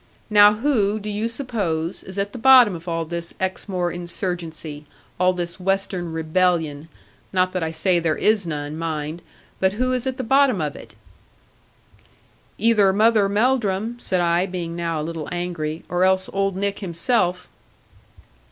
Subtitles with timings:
[0.31, 4.85] Now who, do you suppose, is at the bottom of all this Exmoor insurgency,
[5.19, 6.89] all this western rebellion
[7.31, 9.21] not that I say there is none, mind
[9.59, 10.95] but who is at the bottom of it?'
[12.57, 17.47] 'Either Mother Melldrum,' said I, being now a little angry, 'or else old Nick himself.'